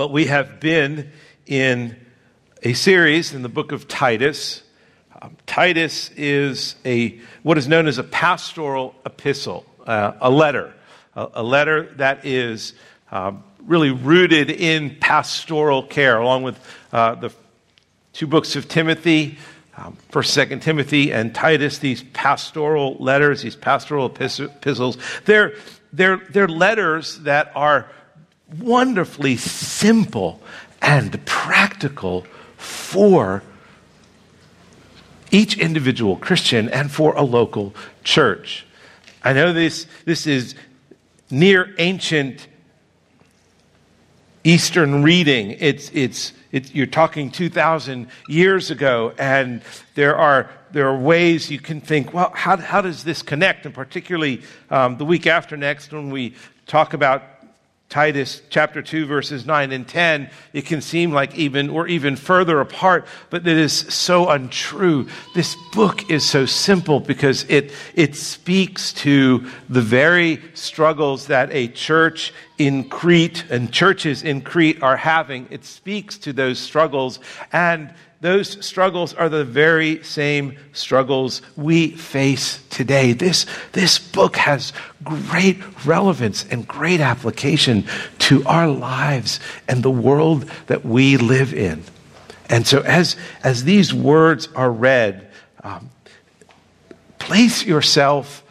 [0.00, 1.10] Well, we have been
[1.44, 1.94] in
[2.62, 4.62] a series in the book of Titus.
[5.20, 10.72] Um, Titus is a what is known as a pastoral epistle, uh, a letter,
[11.14, 12.72] a, a, letter that is
[13.12, 16.58] um, really rooted in pastoral care, along with
[16.94, 17.30] uh, the
[18.14, 19.36] two books of Timothy,
[19.76, 21.76] um, First, Second Timothy, and Titus.
[21.76, 24.96] These pastoral letters, these pastoral epistles,
[25.26, 25.56] they're
[25.92, 27.90] they're they're letters that are
[28.58, 30.40] wonderfully simple
[30.82, 33.42] and practical for
[35.30, 38.66] each individual Christian and for a local church.
[39.22, 40.54] I know this, this is
[41.30, 42.48] near ancient
[44.42, 45.56] Eastern reading.
[45.60, 49.62] It's, it's, you're talking 2,000 years ago, and
[49.94, 53.66] there are, there are ways you can think, well, how, how does this connect?
[53.66, 56.34] And particularly um, the week after next, when we
[56.66, 57.22] talk about
[57.90, 62.60] Titus chapter 2 verses 9 and 10, it can seem like even or even further
[62.60, 65.08] apart, but it is so untrue.
[65.34, 71.66] This book is so simple because it it speaks to the very struggles that a
[71.66, 75.48] church in Crete and churches in Crete are having.
[75.50, 77.18] It speaks to those struggles
[77.52, 83.14] and those struggles are the very same struggles we face today.
[83.14, 87.86] This, this book has great relevance and great application
[88.18, 91.82] to our lives and the world that we live in.
[92.50, 95.30] And so, as, as these words are read,
[95.62, 95.88] um,
[97.18, 98.42] place yourself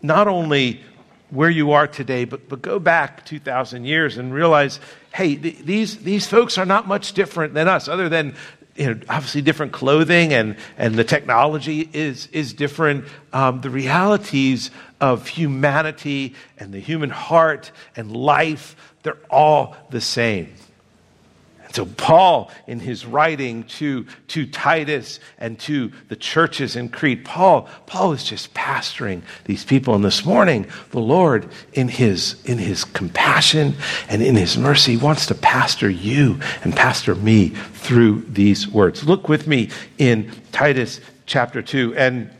[0.00, 0.80] not only
[1.28, 4.80] where you are today, but, but go back 2,000 years and realize
[5.12, 8.34] hey, th- these, these folks are not much different than us, other than
[8.76, 13.04] you know, obviously different clothing and, and the technology is, is different.
[13.32, 20.54] Um, the realities of humanity and the human heart and life, they're all the same.
[21.74, 27.68] So, Paul, in his writing to, to Titus and to the churches in Crete, Paul,
[27.86, 29.96] Paul is just pastoring these people.
[29.96, 33.74] And this morning, the Lord, in his, in his compassion
[34.08, 39.02] and in his mercy, wants to pastor you and pastor me through these words.
[39.02, 41.96] Look with me in Titus chapter 2.
[41.96, 42.30] And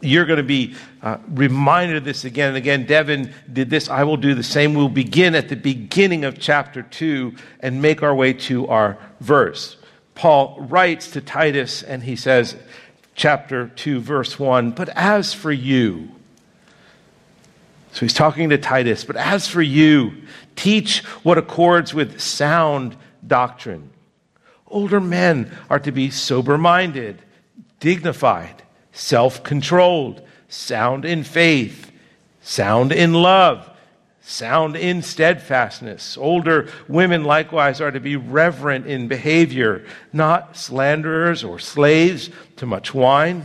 [0.00, 2.86] you're going to be uh, reminded of this again and again.
[2.86, 3.88] Devin did this.
[3.88, 4.74] I will do the same.
[4.74, 9.76] We'll begin at the beginning of chapter 2 and make our way to our verse.
[10.14, 12.56] Paul writes to Titus and he says,
[13.14, 16.08] chapter 2, verse 1, But as for you,
[17.92, 20.14] so he's talking to Titus, but as for you,
[20.56, 23.90] teach what accords with sound doctrine.
[24.66, 27.22] Older men are to be sober minded,
[27.78, 31.92] dignified self controlled, sound in faith,
[32.40, 33.68] sound in love,
[34.22, 36.16] sound in steadfastness.
[36.16, 42.94] Older women likewise are to be reverent in behavior, not slanderers or slaves to much
[42.94, 43.44] wine.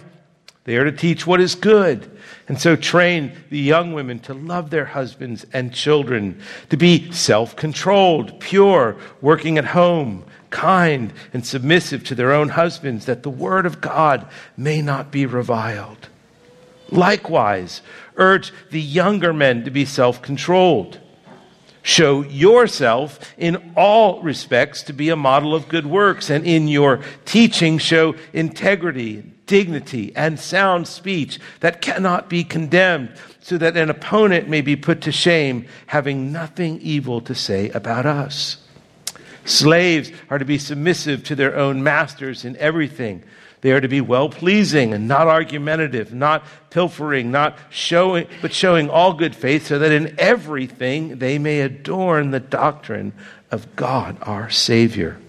[0.65, 2.09] They are to teach what is good,
[2.47, 7.55] and so train the young women to love their husbands and children, to be self
[7.55, 13.65] controlled, pure, working at home kind and submissive to their own husbands, that the word
[13.65, 14.27] of God
[14.57, 16.09] may not be reviled.
[16.89, 17.81] Likewise,
[18.17, 20.99] urge the younger men to be self controlled.
[21.89, 27.01] Show yourself in all respects to be a model of good works, and in your
[27.25, 33.11] teaching, show integrity, dignity, and sound speech that cannot be condemned,
[33.41, 38.05] so that an opponent may be put to shame, having nothing evil to say about
[38.05, 38.57] us.
[39.45, 43.23] Slaves are to be submissive to their own masters in everything.
[43.61, 48.89] They are to be well pleasing and not argumentative, not pilfering, not showing, but showing
[48.89, 53.13] all good faith, so that in everything they may adorn the doctrine
[53.51, 55.19] of God our Savior.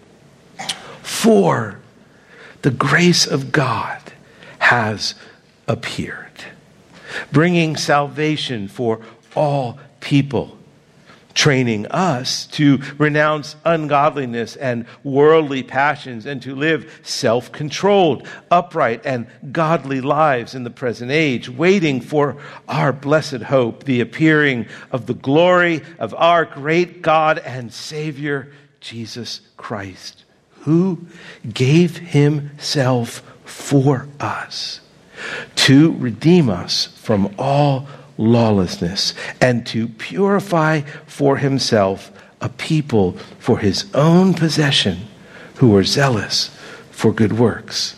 [1.03, 1.81] For
[2.63, 4.01] the grace of God
[4.61, 5.15] has
[5.67, 6.45] appeared,
[7.33, 9.01] bringing salvation for
[9.35, 10.57] all people
[11.35, 19.27] training us to renounce ungodliness and worldly passions and to live self controlled, upright, and
[19.53, 22.37] godly lives in the present age, waiting for
[22.69, 29.41] our blessed hope, the appearing of the glory of our great God and Savior, Jesus
[29.57, 30.25] Christ,
[30.60, 31.07] who
[31.53, 34.81] gave himself for us
[35.54, 37.87] to redeem us from all
[38.21, 44.99] lawlessness, and to purify for himself a people for his own possession
[45.57, 46.57] who are zealous
[46.91, 47.97] for good works.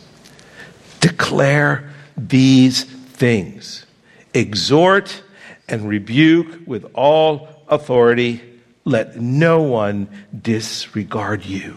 [1.01, 3.85] Declare these things,
[4.33, 5.23] exhort
[5.69, 8.41] and rebuke with all authority.
[8.85, 10.09] let no one
[10.43, 11.77] disregard you.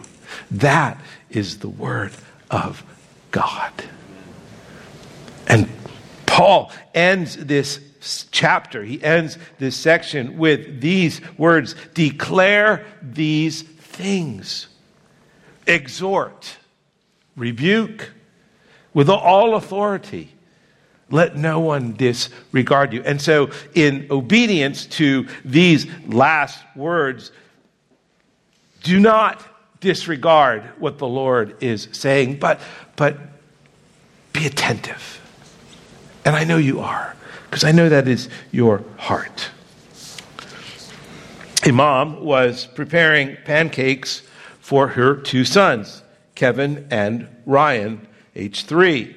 [0.50, 1.00] That
[1.30, 2.12] is the word
[2.50, 2.83] of
[3.31, 3.71] God.
[5.48, 5.69] And
[6.25, 7.80] Paul ends this
[8.31, 14.67] chapter, he ends this section with these words declare these things,
[15.65, 16.57] exhort,
[17.35, 18.11] rebuke
[18.93, 20.31] with all authority.
[21.11, 23.03] Let no one disregard you.
[23.03, 27.31] And so, in obedience to these last words,
[28.81, 29.45] do not
[29.79, 32.59] disregard what the Lord is saying, but,
[32.95, 33.17] but
[34.33, 35.21] be attentive.
[36.25, 37.15] And I know you are,
[37.55, 39.49] because I know that is your heart.
[41.65, 44.23] A mom was preparing pancakes
[44.59, 46.03] for her two sons,
[46.35, 49.15] Kevin and Ryan, age three.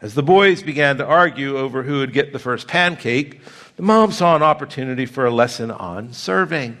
[0.00, 3.42] As the boys began to argue over who would get the first pancake,
[3.76, 6.78] the mom saw an opportunity for a lesson on serving.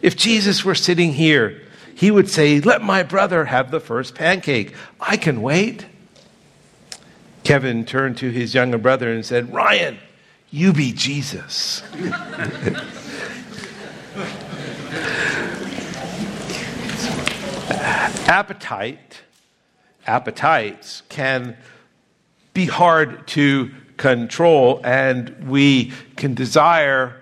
[0.00, 1.60] If Jesus were sitting here,
[1.94, 4.72] he would say, Let my brother have the first pancake.
[4.98, 5.84] I can wait.
[7.48, 9.96] Kevin turned to his younger brother and said, Ryan,
[10.50, 11.82] you be Jesus.
[18.28, 19.22] Appetite,
[20.06, 21.56] appetites can
[22.52, 27.16] be hard to control, and we can desire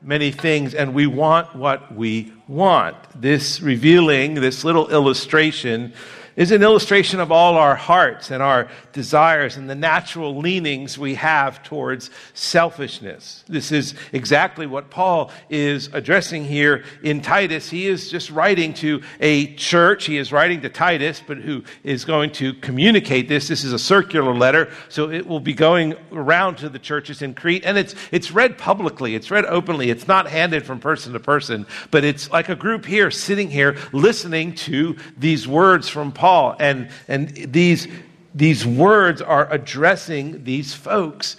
[0.00, 2.96] many things, and we want what we want.
[3.14, 5.92] This revealing, this little illustration,
[6.36, 11.14] is an illustration of all our hearts and our desires and the natural leanings we
[11.14, 13.42] have towards selfishness.
[13.48, 17.70] This is exactly what Paul is addressing here in Titus.
[17.70, 20.04] He is just writing to a church.
[20.04, 23.48] He is writing to Titus, but who is going to communicate this.
[23.48, 27.32] This is a circular letter, so it will be going around to the churches in
[27.32, 29.14] Crete, and it's, it's read publicly.
[29.14, 29.90] It's read openly.
[29.90, 33.78] It's not handed from person to person, but it's like a group here sitting here
[33.92, 36.56] listening to these words from Paul Paul.
[36.58, 37.86] And, and these,
[38.34, 41.36] these words are addressing these folks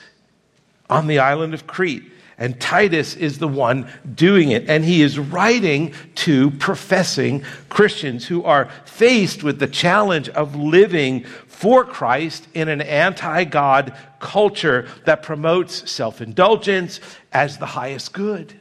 [0.89, 2.09] on the island of Crete.
[2.37, 4.69] And Titus is the one doing it.
[4.69, 5.93] And he is writing
[6.23, 12.79] to professing Christians who are faced with the challenge of living for Christ in an
[12.79, 17.01] anti God culture that promotes self indulgence
[17.33, 18.57] as the highest good.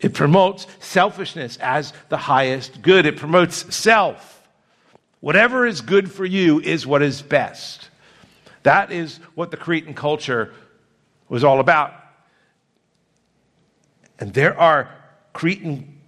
[0.00, 3.06] It promotes selfishness as the highest good.
[3.06, 4.42] It promotes self.
[5.20, 7.90] Whatever is good for you is what is best.
[8.62, 10.52] That is what the Cretan culture
[11.28, 11.94] was all about.
[14.18, 14.90] And there are
[15.32, 15.98] Cretan,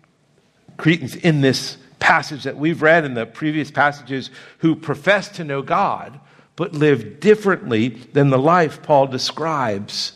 [0.76, 5.62] Cretans in this passage that we've read in the previous passages who profess to know
[5.62, 6.18] God,
[6.56, 10.12] but live differently than the life Paul describes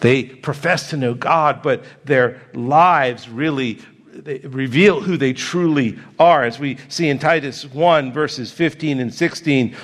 [0.00, 3.78] they profess to know God, but their lives really
[4.44, 6.44] reveal who they truly are.
[6.44, 9.76] As we see in Titus 1, verses 15 and 16,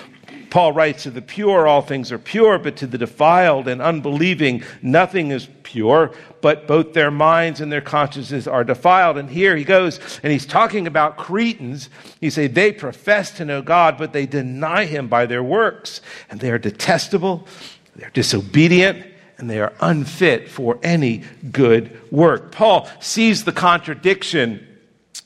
[0.51, 4.63] Paul writes, To the pure, all things are pure, but to the defiled and unbelieving,
[4.83, 9.19] nothing is pure, but both their minds and their consciences are defiled.
[9.19, 11.91] And here he goes, and he's talking about Cretans.
[12.21, 16.41] He say they profess to know God, but they deny him by their works, and
[16.41, 17.47] they are detestable,
[17.95, 19.07] they're disobedient
[19.39, 22.53] and they are unfit for any good work.
[22.53, 24.67] Paul sees the contradiction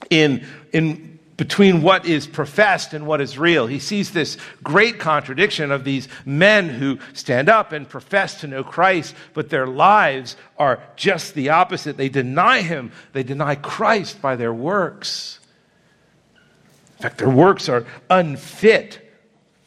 [0.09, 3.67] in, in between what is professed and what is real.
[3.67, 8.65] He sees this great contradiction of these men who stand up and profess to know
[8.65, 11.97] Christ, but their lives are just the opposite.
[11.97, 15.39] They deny Him, they deny Christ by their works.
[16.99, 19.10] In fact, their works are unfit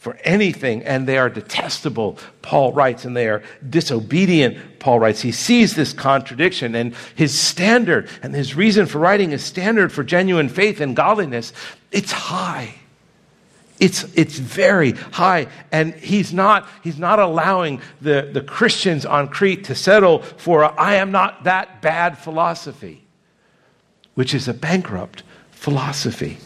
[0.04, 5.22] for anything, and they are detestable, Paul writes, and they are disobedient, Paul writes.
[5.22, 10.04] He sees this contradiction, and his standard and his reason for writing his standard for
[10.04, 11.54] genuine faith and godliness,
[11.90, 12.76] it's high.
[13.80, 15.48] It's, it's very high.
[15.72, 20.68] And he's not, he's not allowing the, the Christians on Crete to settle for a,
[20.68, 23.06] I am not that bad philosophy,
[24.16, 26.40] which is a bankrupt philosophy.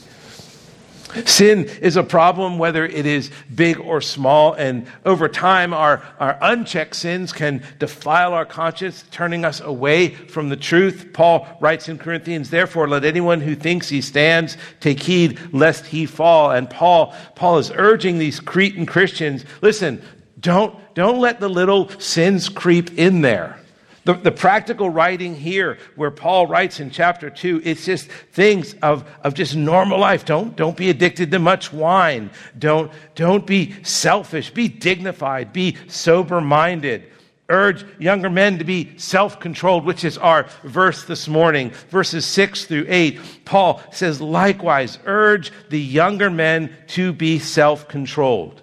[1.26, 6.38] Sin is a problem, whether it is big or small, and over time, our, our
[6.42, 11.12] unchecked sins can defile our conscience, turning us away from the truth.
[11.14, 16.06] Paul writes in Corinthians, therefore, let anyone who thinks he stands take heed lest he
[16.06, 16.52] fall.
[16.52, 20.02] And Paul, Paul is urging these Cretan Christians, listen,
[20.40, 23.60] don't, don't let the little sins creep in there.
[24.08, 29.04] The, the practical writing here, where Paul writes in chapter 2, it's just things of,
[29.22, 30.24] of just normal life.
[30.24, 32.32] Don't, don't be addicted to much wine.
[32.58, 34.50] Don't, don't be selfish.
[34.52, 35.52] Be dignified.
[35.52, 37.12] Be sober minded.
[37.50, 42.64] Urge younger men to be self controlled, which is our verse this morning, verses 6
[42.64, 43.20] through 8.
[43.44, 48.62] Paul says, likewise, urge the younger men to be self controlled.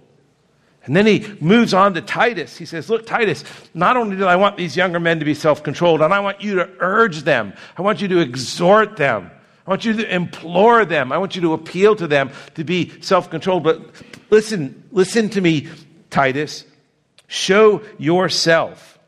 [0.86, 2.56] And then he moves on to Titus.
[2.56, 5.62] He says, Look, Titus, not only do I want these younger men to be self
[5.62, 9.30] controlled, and I want you to urge them, I want you to exhort them,
[9.66, 12.92] I want you to implore them, I want you to appeal to them to be
[13.00, 13.64] self controlled.
[13.64, 13.80] But
[14.30, 15.68] listen, listen to me,
[16.10, 16.64] Titus.
[17.26, 18.98] Show yourself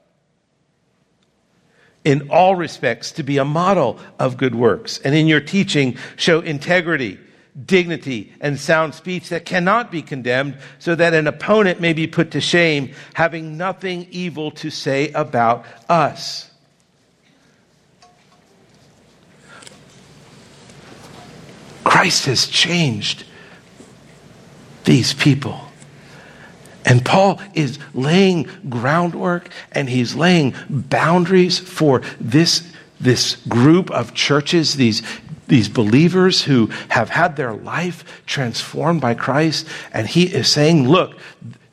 [2.04, 4.98] in all respects to be a model of good works.
[5.00, 7.18] And in your teaching, show integrity,
[7.64, 12.32] dignity, and sound speech that cannot be condemned, so that an opponent may be put
[12.32, 16.50] to shame, having nothing evil to say about us.
[21.84, 23.24] Christ has changed
[24.84, 25.60] these people.
[26.84, 32.70] And Paul is laying groundwork and he's laying boundaries for this,
[33.00, 35.02] this group of churches, these,
[35.48, 39.66] these believers who have had their life transformed by Christ.
[39.92, 41.18] And he is saying, look,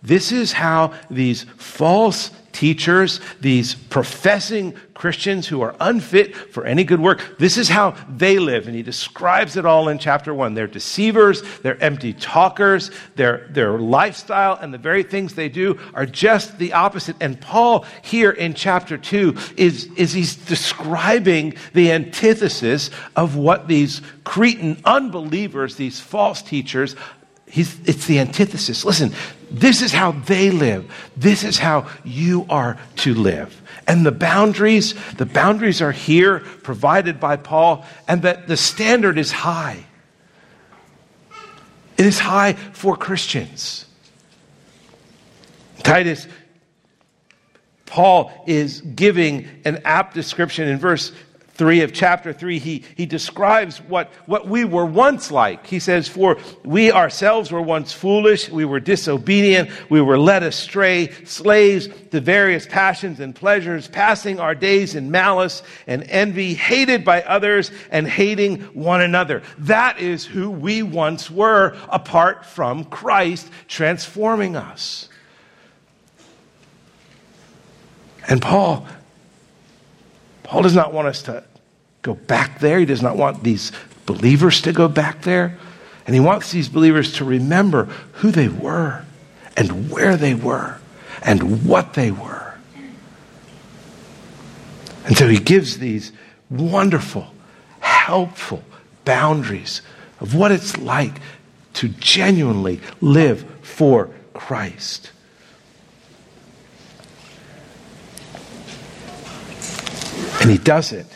[0.02, 7.00] this is how these false teachers, these professing Christians who are unfit for any good
[7.00, 7.38] work.
[7.40, 8.68] This is how they live.
[8.68, 10.54] And he describes it all in chapter one.
[10.54, 16.06] They're deceivers, they're empty talkers, their, their lifestyle and the very things they do are
[16.06, 17.16] just the opposite.
[17.20, 24.02] And Paul here in chapter two is, is he's describing the antithesis of what these
[24.24, 26.96] Cretan unbelievers, these false teachers,
[27.54, 28.84] He's, it's the antithesis.
[28.84, 29.14] Listen,
[29.52, 30.92] this is how they live.
[31.16, 33.62] This is how you are to live.
[33.86, 39.32] And the boundaries, the boundaries are here provided by Paul, and that the standard is
[39.32, 39.86] high.
[41.96, 43.86] It is high for Christians.
[45.84, 46.26] Titus,
[47.86, 51.12] Paul is giving an apt description in verse
[51.64, 55.66] 3 of chapter 3, he, he describes what, what we were once like.
[55.66, 61.10] He says, For we ourselves were once foolish, we were disobedient, we were led astray,
[61.24, 67.22] slaves to various passions and pleasures, passing our days in malice and envy, hated by
[67.22, 69.42] others and hating one another.
[69.60, 75.08] That is who we once were apart from Christ transforming us.
[78.28, 78.86] And Paul
[80.44, 81.46] Paul does not want us to
[82.04, 82.78] go back there.
[82.80, 83.72] He does not want these
[84.06, 85.58] believers to go back there.
[86.06, 89.06] And he wants these believers to remember who they were
[89.56, 90.80] and where they were
[91.24, 92.54] and what they were.
[95.06, 96.12] And so he gives these
[96.50, 97.34] wonderful,
[97.80, 98.64] helpful
[99.06, 99.82] boundaries
[100.20, 101.20] of what it's like
[101.76, 105.12] to genuinely live for Christ.
[110.42, 111.08] And he does it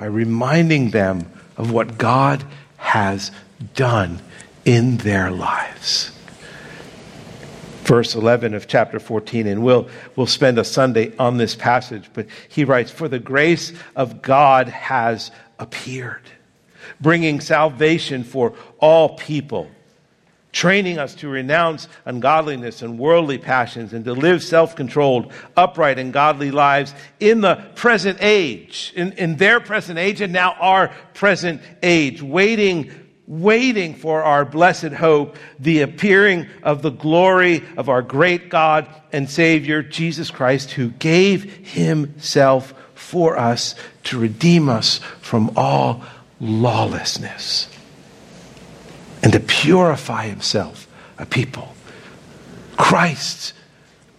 [0.00, 2.42] by reminding them of what God
[2.78, 3.30] has
[3.74, 4.18] done
[4.64, 6.10] in their lives.
[7.84, 12.26] Verse 11 of chapter 14, and we'll, we'll spend a Sunday on this passage, but
[12.48, 16.22] he writes, For the grace of God has appeared,
[16.98, 19.70] bringing salvation for all people
[20.52, 26.12] training us to renounce ungodliness and worldly passions and to live self controlled, upright, and
[26.12, 31.60] godly lives in the present age, in, in their present age and now our present
[31.82, 32.92] age, waiting.
[33.26, 39.30] Waiting for our blessed hope, the appearing of the glory of our great God and
[39.30, 46.02] Savior, Jesus Christ, who gave himself for us to redeem us from all
[46.40, 47.68] lawlessness
[49.22, 50.86] and to purify himself
[51.18, 51.74] a people.
[52.76, 53.52] Christ's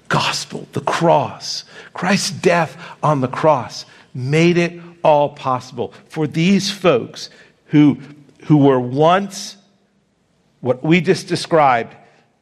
[0.07, 7.29] gospel, the cross, Christ's death on the cross made it all possible for these folks
[7.67, 7.97] who,
[8.43, 9.57] who were once
[10.59, 11.95] what we just described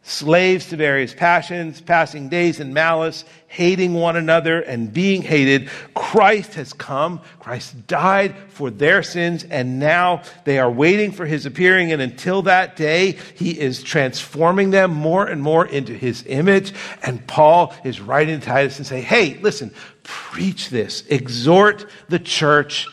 [0.10, 5.70] slaves to various passions, passing days in malice, hating one another and being hated.
[5.94, 7.22] Christ has come.
[7.40, 11.92] Christ died for their sins, and now they are waiting for his appearing.
[11.92, 16.74] And until that day, he is transforming them more and more into his image.
[17.04, 19.72] And Paul is writing to Titus and saying, Hey, listen,
[20.04, 22.88] preach this, exhort the church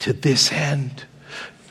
[0.00, 1.04] to this end.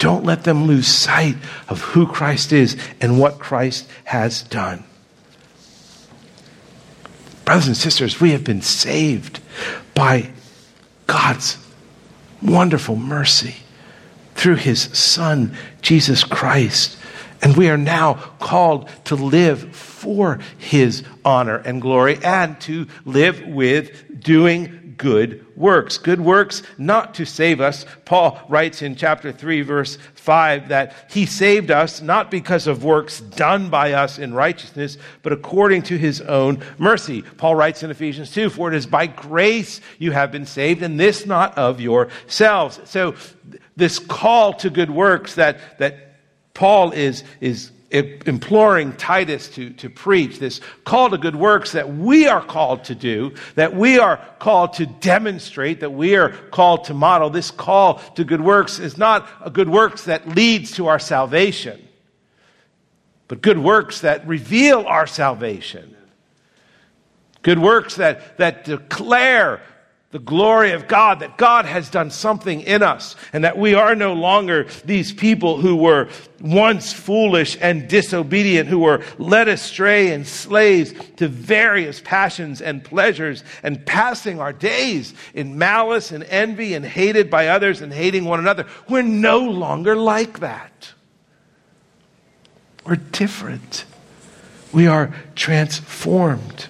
[0.01, 1.35] Don't let them lose sight
[1.69, 4.83] of who Christ is and what Christ has done.
[7.45, 9.41] Brothers and sisters, we have been saved
[9.93, 10.31] by
[11.05, 11.59] God's
[12.41, 13.57] wonderful mercy
[14.33, 16.97] through his Son, Jesus Christ.
[17.43, 23.45] And we are now called to live for his honor and glory and to live
[23.45, 25.97] with doing good works.
[25.97, 27.87] Good works not to save us.
[28.05, 33.19] Paul writes in chapter 3, verse 5, that he saved us not because of works
[33.19, 37.23] done by us in righteousness, but according to his own mercy.
[37.23, 40.99] Paul writes in Ephesians 2, for it is by grace you have been saved, and
[40.99, 42.79] this not of yourselves.
[42.85, 43.15] So,
[43.75, 46.13] this call to good works that, that
[46.53, 52.27] Paul is, is imploring Titus to, to preach, this call to good works that we
[52.27, 56.93] are called to do, that we are called to demonstrate, that we are called to
[56.93, 57.29] model.
[57.29, 61.85] This call to good works is not a good works that leads to our salvation,
[63.27, 65.95] but good works that reveal our salvation.
[67.41, 69.61] Good works that, that declare
[70.11, 73.95] the glory of God, that God has done something in us, and that we are
[73.95, 76.09] no longer these people who were
[76.41, 83.43] once foolish and disobedient, who were led astray and slaves to various passions and pleasures,
[83.63, 88.39] and passing our days in malice and envy and hated by others and hating one
[88.39, 88.65] another.
[88.89, 90.91] We're no longer like that.
[92.85, 93.85] We're different.
[94.73, 96.67] We are transformed.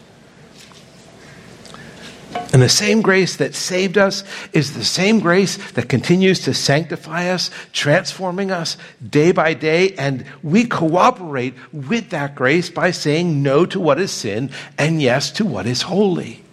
[2.54, 7.30] And the same grace that saved us is the same grace that continues to sanctify
[7.30, 9.94] us, transforming us day by day.
[9.94, 15.32] And we cooperate with that grace by saying no to what is sin and yes
[15.32, 16.44] to what is holy.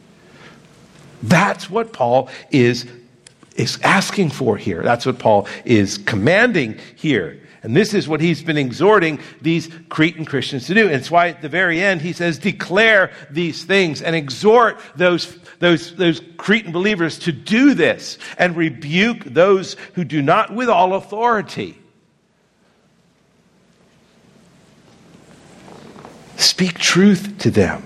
[1.20, 2.86] That's what Paul is,
[3.56, 4.82] is asking for here.
[4.82, 7.40] That's what Paul is commanding here.
[7.62, 10.86] And this is what he's been exhorting these Cretan Christians to do.
[10.86, 15.36] And it's why at the very end he says, declare these things and exhort those,
[15.58, 20.94] those, those Cretan believers to do this and rebuke those who do not with all
[20.94, 21.76] authority.
[26.36, 27.82] Speak truth to them.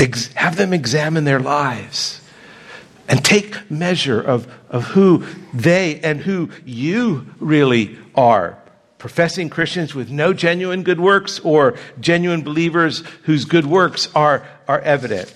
[0.00, 2.20] Ex- have them examine their lives
[3.08, 5.24] and take measure of, of who
[5.54, 8.58] they and who you really are.
[8.98, 14.80] Professing Christians with no genuine good works or genuine believers whose good works are, are
[14.80, 15.32] evident.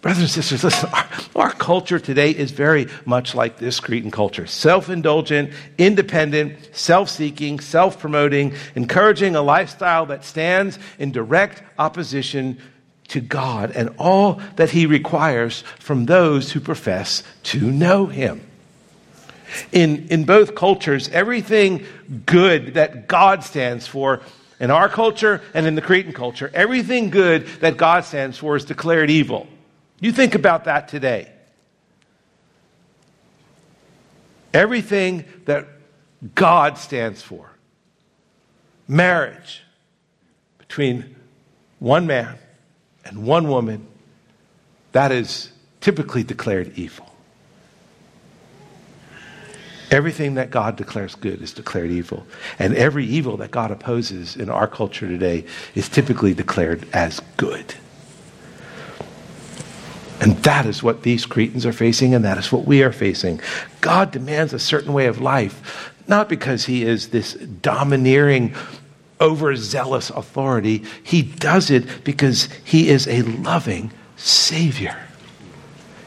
[0.00, 4.46] Brothers and sisters, listen, our, our, culture today is very much like this Cretan culture
[4.46, 12.60] self indulgent, independent, self seeking, self promoting, encouraging a lifestyle that stands in direct opposition
[13.08, 18.46] to God and all that He requires from those who profess to know Him.
[19.70, 21.86] In, in both cultures, everything
[22.26, 24.20] good that God stands for,
[24.58, 28.64] in our culture and in the Cretan culture, everything good that God stands for is
[28.64, 29.46] declared evil.
[30.00, 31.30] You think about that today.
[34.52, 35.66] Everything that
[36.34, 37.50] God stands for
[38.86, 39.62] marriage
[40.58, 41.16] between
[41.78, 42.38] one man
[43.04, 43.86] and one woman,
[44.92, 47.10] that is typically declared evil.
[49.90, 52.26] Everything that God declares good is declared evil.
[52.58, 57.74] And every evil that God opposes in our culture today is typically declared as good.
[60.20, 63.40] And that is what these Cretans are facing, and that is what we are facing.
[63.80, 68.54] God demands a certain way of life, not because he is this domineering
[69.24, 70.84] overzealous authority.
[71.02, 74.96] He does it because he is a loving Savior.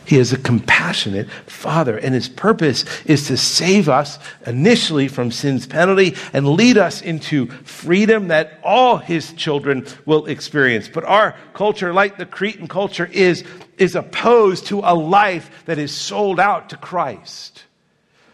[0.05, 5.67] He is a compassionate Father, and His purpose is to save us initially from sin's
[5.67, 10.87] penalty and lead us into freedom that all His children will experience.
[10.87, 13.43] But our culture, like the Cretan culture, is,
[13.77, 17.65] is opposed to a life that is sold out to Christ.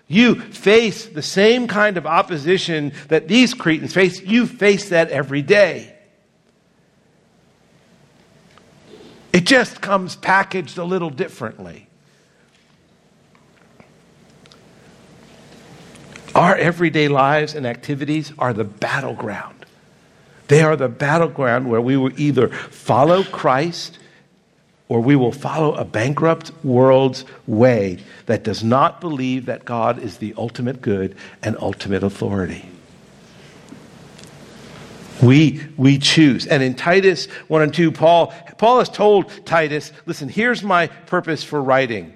[0.08, 4.22] You face the same kind of opposition that these Cretans face.
[4.22, 5.96] You face that every day.
[9.32, 11.88] It just comes packaged a little differently.
[16.36, 19.66] Our everyday lives and activities are the battleground.
[20.48, 23.98] They are the battleground where we will either follow Christ
[24.90, 30.18] or we will follow a bankrupt world's way that does not believe that God is
[30.18, 32.70] the ultimate good and ultimate authority.
[35.22, 36.48] We, we choose.
[36.48, 41.44] And in Titus 1 and 2, Paul, Paul has told Titus, listen, here's my purpose
[41.44, 42.14] for writing.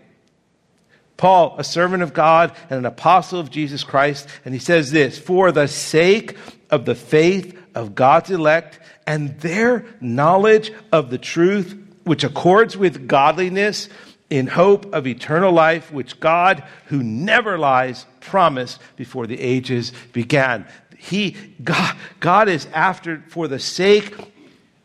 [1.16, 5.18] Paul, a servant of God and an apostle of Jesus Christ, and he says this
[5.18, 6.38] For the sake
[6.70, 11.76] of the faith of God's elect and their knowledge of the truth
[12.08, 13.90] which accords with godliness,
[14.30, 20.68] in hope of eternal life, which God, who never lies, promised before the ages began.
[20.98, 21.32] He,
[21.64, 24.16] God, God is after, for the sake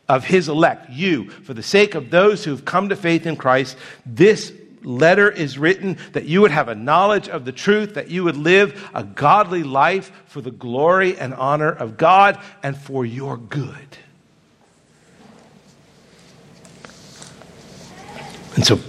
[0.07, 3.77] of his elect, you, for the sake of those who've come to faith in Christ,
[4.05, 8.23] this letter is written that you would have a knowledge of the truth, that you
[8.23, 13.37] would live a godly life for the glory and honor of God and for your
[13.37, 13.97] good.
[18.55, 18.79] And so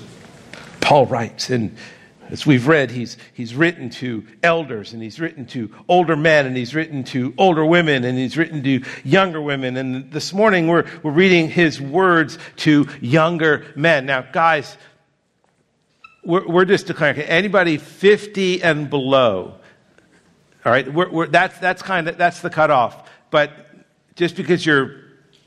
[0.80, 1.76] Paul writes, and
[2.30, 6.56] as we've read, he's, he's written to elders and he's written to older men and
[6.56, 9.76] he's written to older women and he's written to younger women.
[9.76, 14.06] And this morning we're, we're reading his words to younger men.
[14.06, 14.76] Now, guys,
[16.24, 19.54] we're, we're just declaring anybody 50 and below,
[20.64, 23.10] all right, we're, we're, that's, that's kind of, that's the cutoff.
[23.30, 23.52] But
[24.16, 25.03] just because you're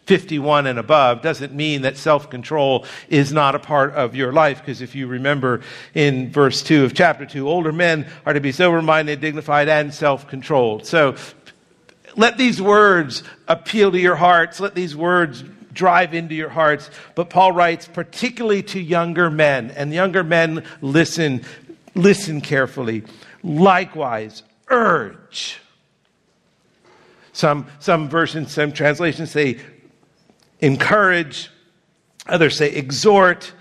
[0.07, 4.59] 51 and above doesn't mean that self control is not a part of your life.
[4.59, 5.61] Because if you remember
[5.93, 9.93] in verse 2 of chapter 2, older men are to be sober minded, dignified, and
[9.93, 10.85] self controlled.
[10.85, 11.15] So
[12.15, 14.59] let these words appeal to your hearts.
[14.59, 15.43] Let these words
[15.73, 16.89] drive into your hearts.
[17.13, 21.43] But Paul writes particularly to younger men, and younger men listen,
[21.95, 23.03] listen carefully.
[23.43, 25.59] Likewise, urge.
[27.33, 29.59] Some, some versions, some translations say
[30.59, 31.49] encourage,
[32.25, 33.53] others say exhort,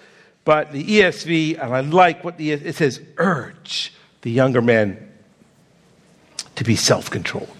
[0.44, 5.12] but the ESV, and I like what the, it says urge the younger men
[6.54, 7.50] to be self controlled.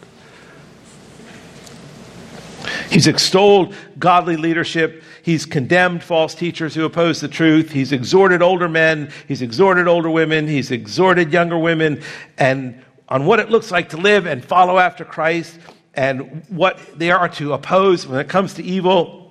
[2.91, 5.03] He's extolled godly leadership.
[5.23, 7.71] He's condemned false teachers who oppose the truth.
[7.71, 9.13] He's exhorted older men.
[9.27, 10.47] He's exhorted older women.
[10.47, 12.03] He's exhorted younger women
[12.39, 15.59] and on what it looks like to live and follow after Christ
[15.95, 19.26] and what they are to oppose when it comes to evil.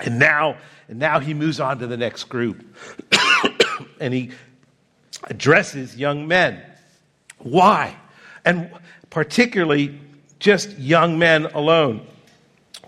[0.00, 0.56] And now,
[0.88, 2.64] and now he moves on to the next group.
[4.00, 4.30] and he
[5.24, 6.62] addresses young men.
[7.38, 7.96] Why?
[8.44, 8.70] And
[9.10, 9.98] particularly
[10.38, 12.06] just young men alone.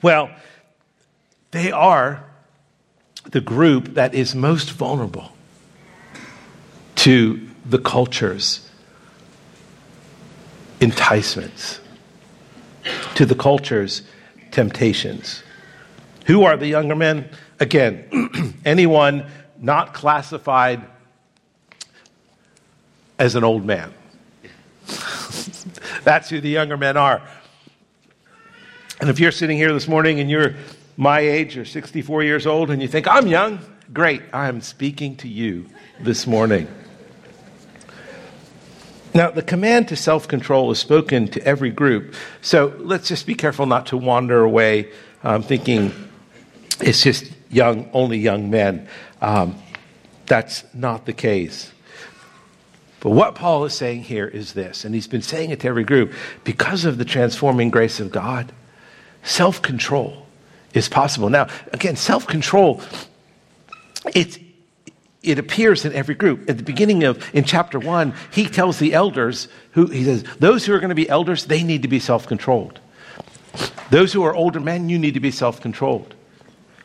[0.02, 0.30] Well,
[1.52, 2.24] they are
[3.30, 5.32] the group that is most vulnerable
[6.96, 8.68] to the culture's
[10.80, 11.80] enticements,
[13.14, 14.02] to the culture's
[14.50, 15.42] temptations.
[16.26, 17.30] Who are the younger men?
[17.60, 19.26] Again, anyone
[19.58, 20.84] not classified
[23.18, 23.94] as an old man.
[26.04, 27.22] That's who the younger men are.
[29.00, 30.54] And if you're sitting here this morning and you're
[30.96, 33.60] my age, or 64 years old, and you think, I'm young,
[33.92, 35.66] great, I'm speaking to you
[36.00, 36.66] this morning.
[39.14, 43.34] Now, the command to self control is spoken to every group, so let's just be
[43.34, 44.90] careful not to wander away
[45.22, 45.92] um, thinking
[46.80, 48.88] it's just young, only young men.
[49.20, 49.56] Um,
[50.26, 51.72] that's not the case.
[53.00, 55.84] But what Paul is saying here is this, and he's been saying it to every
[55.84, 56.12] group
[56.44, 58.52] because of the transforming grace of God
[59.26, 60.24] Self control
[60.72, 61.28] is possible.
[61.28, 62.80] Now, again, self control,
[64.14, 64.38] it,
[65.20, 66.48] it appears in every group.
[66.48, 70.64] At the beginning of, in chapter one, he tells the elders, who, he says, those
[70.64, 72.78] who are going to be elders, they need to be self controlled.
[73.90, 76.14] Those who are older men, you need to be self controlled.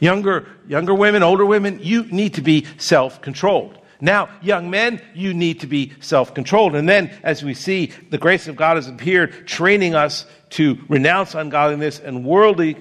[0.02, 3.78] Younger, younger women, older women, you need to be self controlled.
[4.02, 6.76] Now, young men, you need to be self controlled.
[6.76, 11.36] And then, as we see, the grace of God has appeared, training us to renounce
[11.36, 12.78] ungodliness and worldly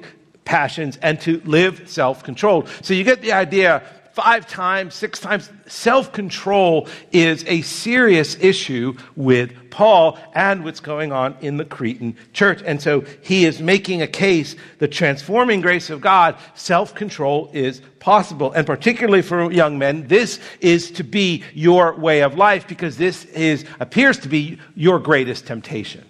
[0.47, 2.71] passions and to live self controlled.
[2.81, 5.51] So you get the idea five times, six times.
[5.67, 12.17] Self control is a serious issue with Paul and what's going on in the Cretan
[12.33, 12.63] church.
[12.67, 17.81] And so he is making a case the transforming grace of God, self control is
[18.01, 18.53] possible.
[18.53, 23.25] And particularly for young men, this is to be your way of life because this
[23.27, 26.05] is, appears to be your greatest temptation.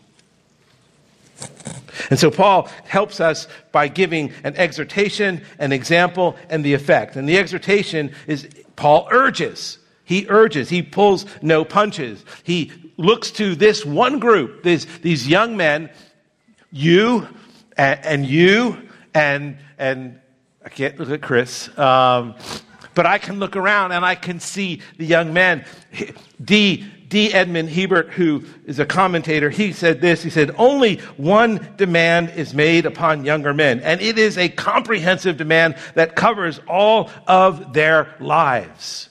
[2.09, 7.17] And so Paul helps us by giving an exhortation, an example, and the effect.
[7.17, 9.79] And the exhortation is Paul urges.
[10.05, 10.69] He urges.
[10.69, 12.25] He pulls no punches.
[12.43, 15.91] He looks to this one group, these, these young men,
[16.73, 17.29] you
[17.77, 20.21] and, and you and, and
[20.65, 21.69] I can't look at Chris.
[21.79, 22.35] Um,
[22.95, 25.65] but I can look around and I can see the young men.
[26.43, 26.87] D.
[27.11, 27.35] D.
[27.35, 30.23] Edmond Hiebert, who is a commentator, he said this.
[30.23, 35.37] He said, Only one demand is made upon younger men, and it is a comprehensive
[35.37, 39.11] demand that covers all of their lives.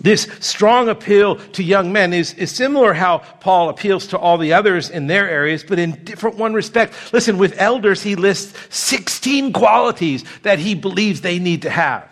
[0.00, 4.52] This strong appeal to young men is, is similar how Paul appeals to all the
[4.52, 6.94] others in their areas, but in different one respect.
[7.14, 12.06] Listen, with elders, he lists 16 qualities that he believes they need to have.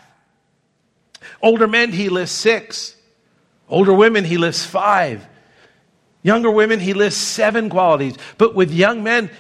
[1.42, 2.96] Older men, he lists six.
[3.72, 5.26] Older women, he lists five.
[6.22, 8.16] Younger women, he lists seven qualities.
[8.36, 9.30] But with young men,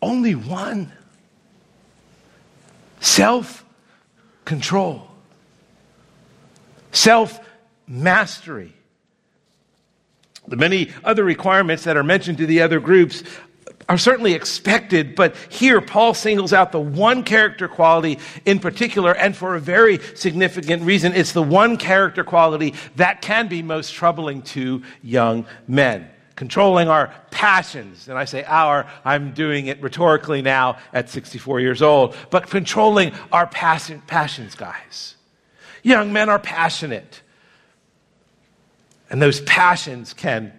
[0.00, 0.90] only one
[2.98, 3.66] self
[4.46, 5.06] control,
[6.92, 7.38] self
[7.86, 8.72] mastery.
[10.46, 13.22] The many other requirements that are mentioned to the other groups
[13.88, 19.34] are certainly expected, but here Paul singles out the one character quality in particular, and
[19.34, 21.14] for a very significant reason.
[21.14, 26.10] It's the one character quality that can be most troubling to young men.
[26.36, 28.08] Controlling our passions.
[28.08, 33.12] And I say our, I'm doing it rhetorically now at 64 years old, but controlling
[33.32, 35.16] our passion, passions, guys.
[35.82, 37.22] Young men are passionate.
[39.10, 40.52] And those passions can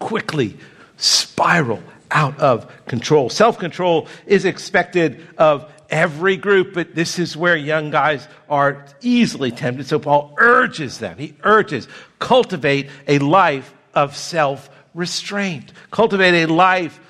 [0.00, 0.58] quickly
[0.96, 3.30] spiral out of control.
[3.30, 9.50] Self control is expected of every group, but this is where young guys are easily
[9.50, 9.86] tempted.
[9.86, 15.72] So Paul urges them, he urges, cultivate a life of self restraint.
[15.90, 17.00] Cultivate a life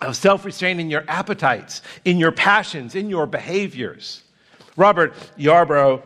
[0.00, 4.22] of self restraint in your appetites, in your passions, in your behaviors.
[4.76, 6.02] Robert Yarbrough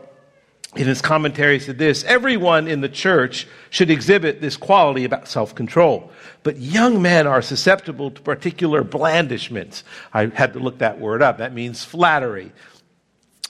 [0.76, 6.10] in his commentary said this everyone in the church should exhibit this quality about self-control.
[6.42, 9.82] But young men are susceptible to particular blandishments.
[10.12, 11.38] I had to look that word up.
[11.38, 12.52] That means flattery.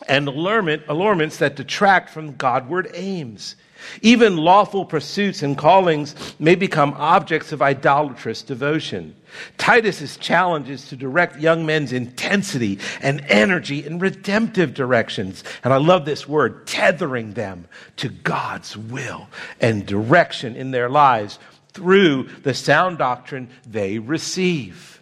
[0.07, 3.57] And allurement, allurements that detract from godward aims
[4.03, 9.15] even lawful pursuits and callings may become objects of idolatrous devotion.
[9.57, 15.45] Titus's challenge is to direct young men's intensity and energy in redemptive directions.
[15.65, 19.29] And I love this word, tethering them to God's will
[19.61, 21.39] and direction in their lives
[21.73, 25.01] through the sound doctrine they receive.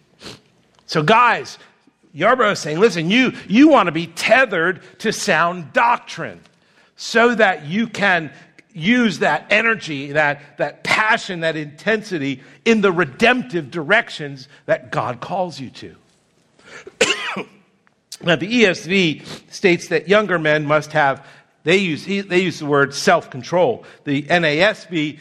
[0.87, 1.59] So, guys,
[2.15, 6.41] Yarbrough is saying, listen, you, you want to be tethered to sound doctrine
[6.97, 8.33] so that you can
[8.77, 15.59] use that energy, that, that passion, that intensity in the redemptive directions that God calls
[15.59, 15.97] you to.
[18.23, 21.27] now, the ESV states that younger men must have,
[21.65, 23.85] they use, they use the word self control.
[24.05, 25.21] The NASB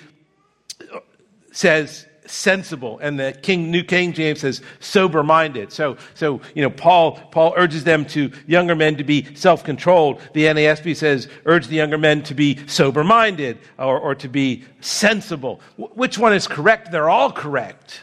[1.53, 2.99] says sensible.
[2.99, 7.53] And the king new king james says sober minded so so you know paul paul
[7.55, 10.21] urges them to younger men to be self-controlled.
[10.33, 14.63] The nasb says urge the younger men to be sober minded or, or to be
[14.81, 15.61] sensible.
[15.77, 16.91] Which one is correct?
[16.91, 18.01] They're all correct.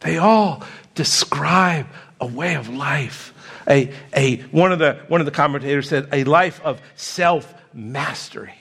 [0.00, 0.62] They all
[0.94, 1.86] describe
[2.20, 3.32] a way of life.
[3.66, 8.54] A, a one of the one of the commentators said a life of self-mastery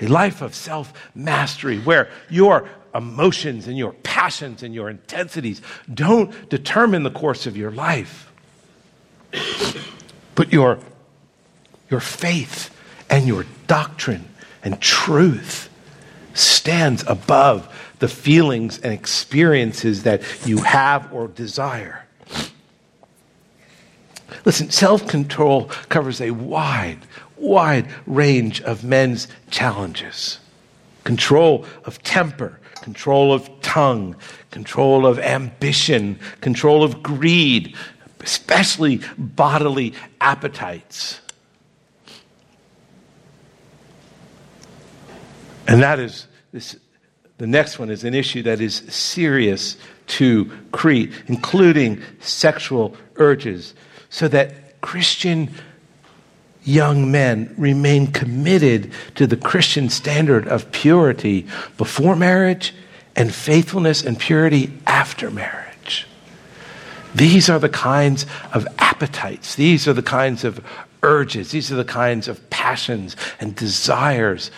[0.00, 6.48] a life of self mastery where your emotions and your passions and your intensities don't
[6.48, 8.32] determine the course of your life,
[10.34, 10.78] but your,
[11.88, 12.76] your faith
[13.08, 14.28] and your doctrine
[14.62, 15.68] and truth
[16.34, 22.06] stands above the feelings and experiences that you have or desire.
[24.44, 26.98] Listen, self control covers a wide,
[27.40, 30.38] wide range of men's challenges
[31.04, 34.14] control of temper, control of tongue,
[34.50, 37.74] control of ambition, control of greed,
[38.20, 41.20] especially bodily appetites.
[45.66, 46.76] And that is this,
[47.38, 49.76] the next one is an issue that is serious
[50.08, 53.74] to Crete, including sexual urges,
[54.10, 55.50] so that Christian
[56.64, 61.46] young men remain committed to the Christian standard of purity
[61.78, 62.74] before marriage
[63.16, 66.06] and faithfulness and purity after marriage.
[67.14, 70.64] These are the kinds of appetites, these are the kinds of
[71.02, 74.50] urges, these are the kinds of passions and desires,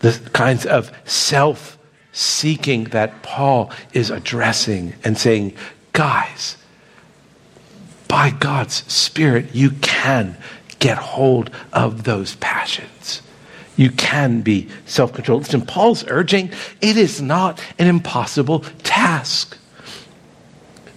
[0.00, 1.78] the kinds of self
[2.12, 5.54] seeking that Paul is addressing and saying,
[5.92, 6.56] guys,
[8.08, 10.36] by God's Spirit, you can
[10.78, 13.22] get hold of those passions.
[13.76, 15.42] You can be self controlled.
[15.42, 19.58] Listen, Paul's urging it is not an impossible task.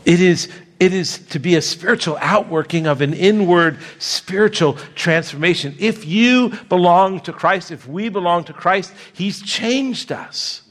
[0.06, 5.76] It is, it is to be a spiritual outworking of an inward spiritual transformation.
[5.80, 10.62] If you belong to Christ, if we belong to Christ, He's changed us.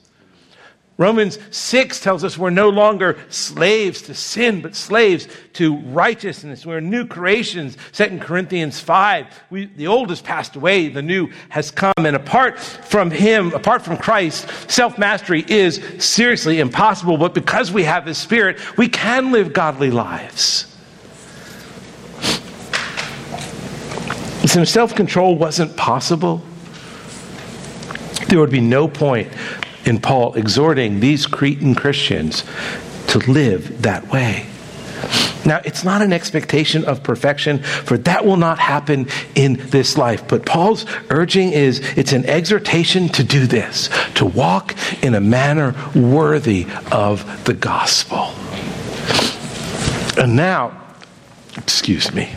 [0.98, 6.64] Romans 6 tells us we're no longer slaves to sin, but slaves to righteousness.
[6.64, 7.76] We're new creations.
[7.92, 11.92] 2 Corinthians 5, we, the old has passed away, the new has come.
[11.98, 17.18] And apart from Him, apart from Christ, self mastery is seriously impossible.
[17.18, 20.72] But because we have His Spirit, we can live godly lives.
[24.42, 26.42] If self control wasn't possible,
[28.28, 29.30] there would be no point
[29.86, 32.44] in Paul exhorting these Cretan Christians
[33.08, 34.46] to live that way.
[35.46, 40.26] Now, it's not an expectation of perfection, for that will not happen in this life.
[40.26, 45.74] But Paul's urging is it's an exhortation to do this, to walk in a manner
[45.94, 48.32] worthy of the gospel.
[50.20, 50.76] And now,
[51.56, 52.34] excuse me.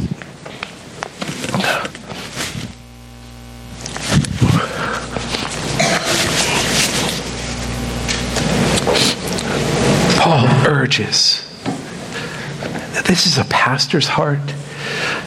[13.05, 14.53] This is a pastor's heart.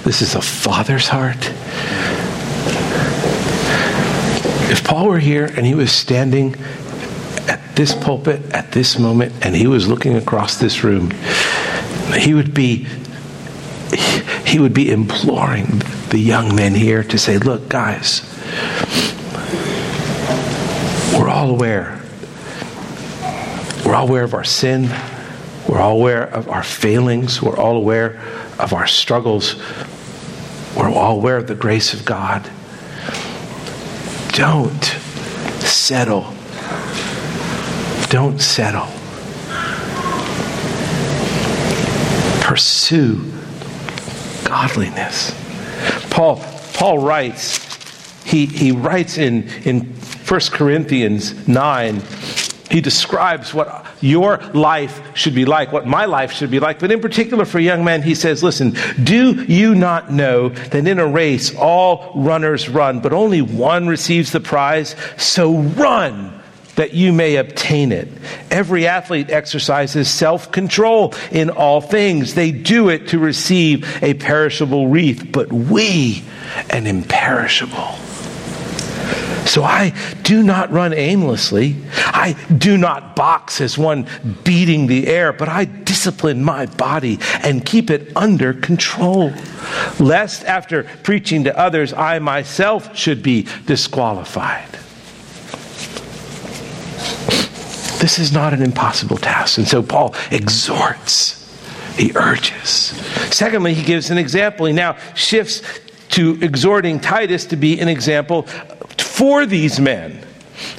[0.05, 1.51] This is a father's heart.
[4.71, 6.55] If Paul were here and he was standing
[7.49, 11.11] at this pulpit at this moment and he was looking across this room,
[12.17, 12.87] he would be
[14.47, 18.23] he would be imploring the young men here to say, "Look, guys,
[21.19, 22.01] we're all aware.
[23.85, 24.89] We're all aware of our sin.
[25.69, 27.41] We're all aware of our failings.
[27.41, 28.21] We're all aware
[28.59, 29.57] of our struggles.
[30.77, 32.51] We're all aware of the grace of God.
[34.33, 34.85] Don't
[35.63, 36.33] settle.
[38.09, 38.89] Don't settle.
[42.43, 43.33] Pursue
[44.45, 45.35] godliness.
[46.11, 46.37] Paul,
[46.75, 47.59] Paul writes,
[48.25, 49.81] he, he writes in, in
[50.27, 52.03] 1 Corinthians 9,
[52.73, 56.79] he describes what your life should be like, what my life should be like.
[56.79, 60.99] But in particular for young men, he says, listen, do you not know that in
[60.99, 64.97] a race all runners run, but only one receives the prize?
[65.19, 66.41] So run
[66.77, 68.09] that you may obtain it.
[68.51, 72.35] Every athlete exercises self control in all things.
[72.35, 76.25] They do it to receive a perishable wreath, but we
[76.71, 78.12] an imperishable.
[79.47, 81.77] So I do not run aimlessly.
[81.95, 84.07] I do not box as one
[84.45, 89.33] beating the air, but I discipline my body and keep it under control,
[89.99, 94.69] lest after preaching to others, I myself should be disqualified.
[98.01, 99.59] This is not an impossible task.
[99.59, 101.39] And so Paul exhorts,
[101.97, 102.95] he urges.
[103.31, 104.67] Secondly, he gives an example.
[104.67, 105.63] He now shifts
[106.11, 108.47] to exhorting Titus to be an example
[109.13, 110.25] for these men.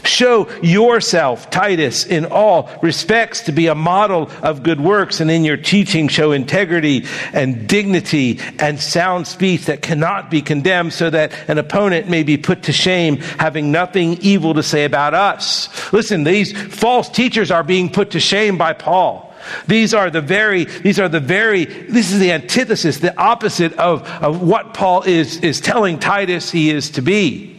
[0.04, 5.44] Show yourself, Titus, in all respects to be a model of good works, and in
[5.44, 11.34] your teaching show integrity and dignity and sound speech that cannot be condemned, so that
[11.48, 15.70] an opponent may be put to shame, having nothing evil to say about us.
[15.92, 19.34] Listen, these false teachers are being put to shame by Paul.
[19.68, 24.08] These are the very, these are the very, this is the antithesis, the opposite of,
[24.22, 27.53] of what Paul is, is telling Titus he is to be.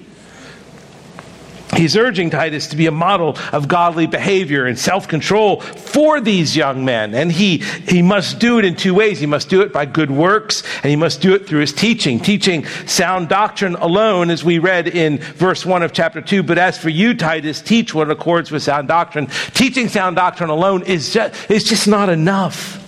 [1.76, 6.56] He's urging Titus to be a model of godly behavior and self control for these
[6.56, 7.14] young men.
[7.14, 9.18] And he, he must do it in two ways.
[9.18, 12.20] He must do it by good works, and he must do it through his teaching.
[12.20, 16.42] Teaching sound doctrine alone, as we read in verse 1 of chapter 2.
[16.42, 19.26] But as for you, Titus, teach what accords with sound doctrine.
[19.54, 22.80] Teaching sound doctrine alone is just, is just not enough.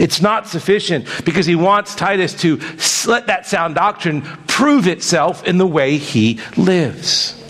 [0.00, 2.56] It's not sufficient because he wants Titus to
[3.06, 7.40] let that sound doctrine prove itself in the way he lives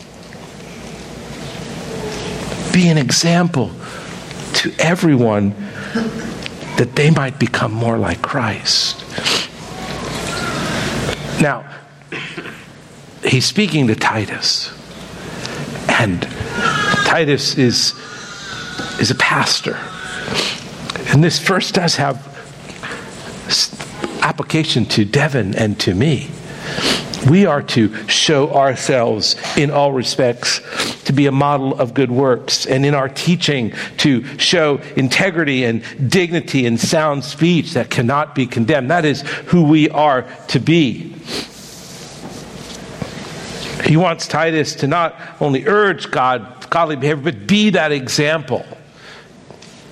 [2.75, 3.71] be an example
[4.55, 5.51] to everyone
[6.77, 9.01] that they might become more like Christ.
[11.41, 11.65] Now,
[13.23, 14.73] he's speaking to Titus.
[15.89, 16.23] And
[17.05, 17.95] Titus is,
[18.99, 19.79] is a pastor.
[21.13, 22.27] And this first does have
[24.21, 26.29] application to Devin and to me.
[27.29, 30.61] We are to show ourselves in all respects
[31.05, 35.83] to be a model of good works, and in our teaching to show integrity and
[36.11, 38.91] dignity and sound speech that cannot be condemned.
[38.91, 41.15] That is who we are to be.
[43.85, 48.67] He wants Titus to not only urge God, godly behavior, but be that example.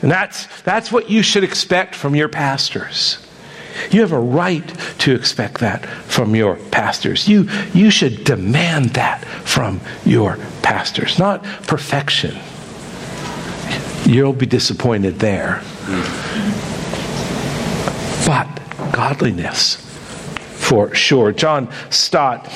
[0.01, 3.19] And that's, that's what you should expect from your pastors.
[3.90, 4.66] You have a right
[5.00, 7.29] to expect that from your pastors.
[7.29, 12.37] You, you should demand that from your pastors, not perfection.
[14.04, 15.62] You'll be disappointed there.
[18.27, 18.48] But
[18.92, 21.33] godliness, for sure.
[21.33, 22.50] John Stott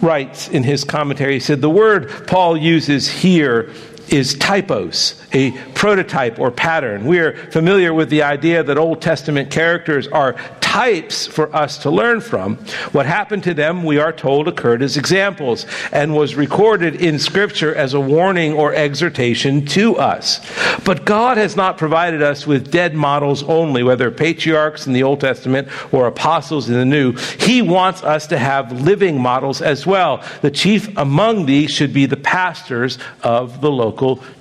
[0.00, 3.70] writes in his commentary, he said, The word Paul uses here
[4.08, 7.06] is typos, a prototype or pattern.
[7.06, 11.90] We are familiar with the idea that Old Testament characters are types for us to
[11.90, 12.56] learn from.
[12.90, 17.72] What happened to them, we are told, occurred as examples and was recorded in Scripture
[17.72, 20.40] as a warning or exhortation to us.
[20.84, 25.20] But God has not provided us with dead models only, whether patriarchs in the Old
[25.20, 27.12] Testament or apostles in the New.
[27.38, 30.24] He wants us to have living models as well.
[30.42, 33.93] The chief among these should be the pastors of the local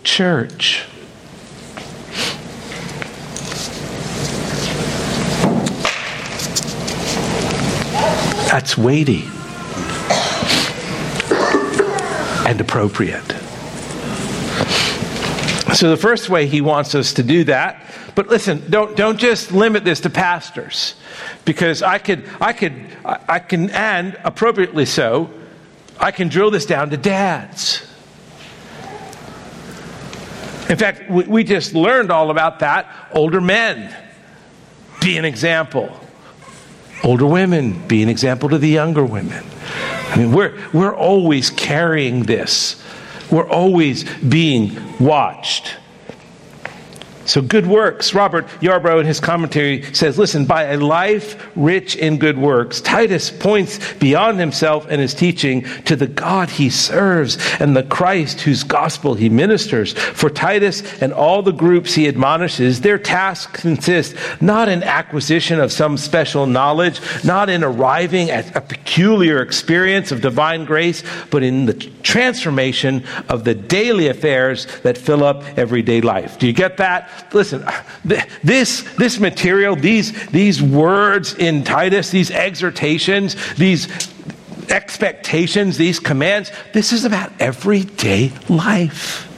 [0.04, 0.86] church.
[8.50, 9.24] That's weighty
[12.48, 13.26] and appropriate.
[15.74, 17.84] So, the first way he wants us to do that,
[18.14, 20.94] but listen, don't, don't just limit this to pastors,
[21.46, 22.74] because I could, I could,
[23.04, 25.32] I can, and appropriately so,
[26.00, 27.88] I can drill this down to dads.
[30.70, 32.88] In fact, we, we just learned all about that.
[33.14, 33.96] Older men,
[35.02, 36.00] be an example
[37.04, 39.44] older women be an example to the younger women.
[40.10, 42.82] I mean, we're, we're always carrying this,
[43.30, 45.76] we're always being watched.
[47.26, 48.14] So, good works.
[48.14, 53.32] Robert Yarbrough in his commentary says, Listen, by a life rich in good works, Titus
[53.32, 58.64] points beyond himself and his teaching to the God he serves and the Christ whose
[58.64, 59.94] gospel he ministers.
[59.94, 65.72] For Titus and all the groups he admonishes, their task consists not in acquisition of
[65.72, 71.66] some special knowledge, not in arriving at a peculiar experience of divine grace, but in
[71.66, 76.38] the transformation of the daily affairs that fill up everyday life.
[76.38, 77.10] Do you get that?
[77.34, 77.66] Listen,
[78.44, 83.88] this, this material, these, these words in Titus, these exhortations, these
[84.70, 89.30] expectations, these commands, this is about everyday life.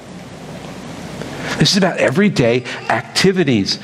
[1.60, 3.80] This is about everyday activities.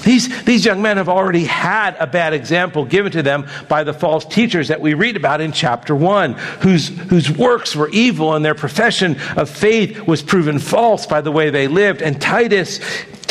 [0.00, 3.92] These, these young men have already had a bad example given to them by the
[3.92, 8.44] false teachers that we read about in chapter 1, whose, whose works were evil and
[8.44, 12.02] their profession of faith was proven false by the way they lived.
[12.02, 12.80] And Titus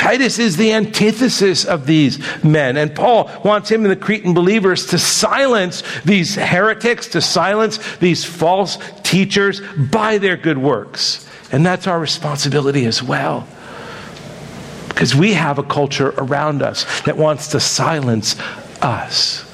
[0.02, 2.76] Titus is the antithesis of these men.
[2.76, 8.26] And Paul wants him and the Cretan believers to silence these heretics, to silence these
[8.26, 11.30] false teachers by their good works.
[11.52, 13.48] And that's our responsibility as well.
[14.92, 18.40] Because we have a culture around us that wants to silence
[18.82, 19.48] us.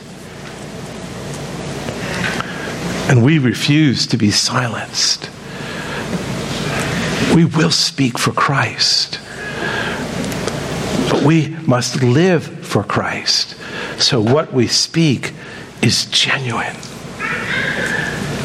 [3.09, 5.29] And we refuse to be silenced.
[7.33, 9.19] We will speak for Christ.
[11.09, 13.55] But we must live for Christ.
[13.97, 15.33] So what we speak
[15.81, 16.75] is genuine.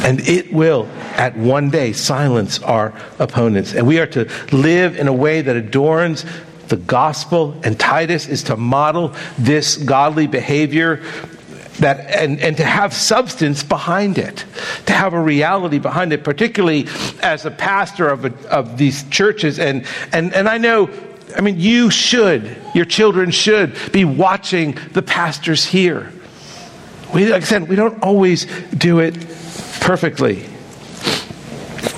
[0.05, 3.73] And it will at one day silence our opponents.
[3.73, 6.25] And we are to live in a way that adorns
[6.73, 11.03] the gospel, and Titus is to model this godly behavior
[11.77, 14.43] that and, and to have substance behind it,
[14.87, 16.87] to have a reality behind it, particularly
[17.21, 19.59] as a pastor of, a, of these churches.
[19.59, 20.89] And, and, and I know,
[21.37, 26.11] I mean, you should, your children should be watching the pastors here.
[27.13, 29.13] We, like I said, we don't always do it
[29.79, 30.47] perfectly.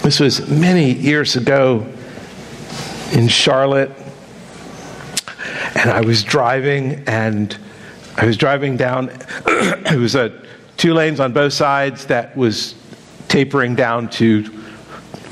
[0.04, 1.88] This was many years ago
[3.14, 3.92] in Charlotte
[5.86, 7.56] and I was driving, and
[8.18, 9.10] I was driving down.
[9.46, 10.34] it was a
[10.78, 12.74] two lanes on both sides that was
[13.28, 14.46] tapering down to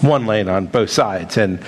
[0.02, 1.60] one lane on both sides, and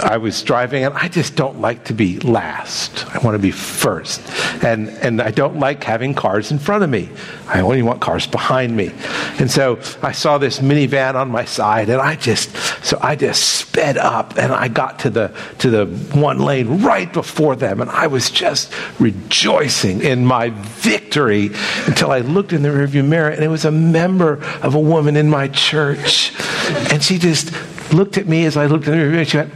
[0.00, 3.06] I was driving, and I just don't like to be last.
[3.14, 4.20] I want to be first.
[4.64, 7.08] And, and I don't like having cars in front of me.
[7.46, 8.92] I only want cars behind me.
[9.38, 13.42] And so I saw this minivan on my side, and I just, so I just
[13.42, 15.86] sped up, and I got to the, to the
[16.18, 21.50] one lane right before them, and I was just rejoicing in my victory
[21.86, 25.16] until I looked in the rearview mirror, and it was a member of a woman
[25.16, 26.32] in my church.
[26.92, 27.52] And she just
[27.92, 29.52] looked at me as I looked in the rearview mirror, and she went,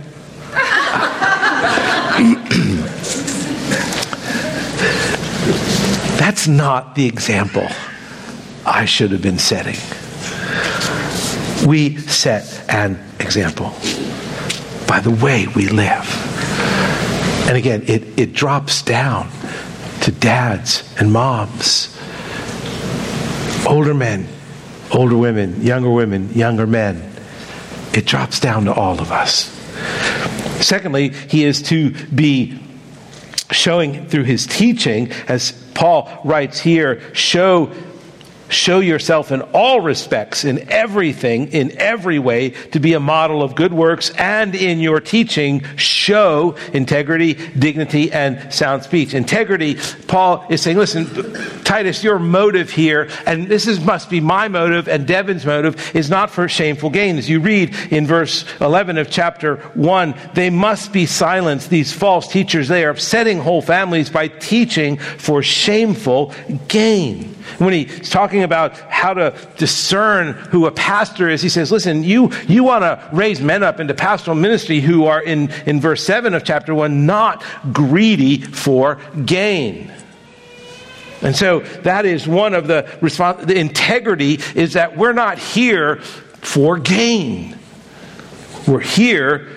[6.24, 7.68] That's not the example
[8.64, 9.76] I should have been setting.
[11.68, 13.74] We set an example
[14.88, 16.08] by the way we live.
[17.46, 19.28] And again, it, it drops down
[20.00, 21.94] to dads and moms,
[23.68, 24.26] older men,
[24.92, 27.02] older women, younger women, younger men.
[27.92, 29.50] It drops down to all of us.
[30.64, 32.58] Secondly, he is to be
[33.50, 37.66] showing through his teaching, as Paul writes here, show,
[38.54, 43.54] show yourself in all respects, in everything, in every way, to be a model of
[43.54, 49.14] good works, and in your teaching, show integrity, dignity, and sound speech.
[49.14, 49.76] Integrity,
[50.06, 51.06] Paul is saying, listen,
[51.64, 56.08] Titus, your motive here, and this is, must be my motive and Devin's motive, is
[56.08, 57.18] not for shameful gain.
[57.18, 62.28] As you read in verse 11 of chapter 1, they must be silenced, these false
[62.28, 62.68] teachers.
[62.68, 66.32] They are upsetting whole families by teaching for shameful
[66.68, 67.33] gain.
[67.58, 72.32] When he's talking about how to discern who a pastor is, he says, listen, you,
[72.48, 76.34] you want to raise men up into pastoral ministry who are in, in verse 7
[76.34, 79.92] of chapter 1, not greedy for gain.
[81.22, 83.44] And so that is one of the response.
[83.44, 85.96] The integrity is that we're not here
[86.42, 87.58] for gain.
[88.66, 89.48] We're here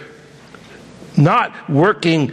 [1.17, 2.29] not working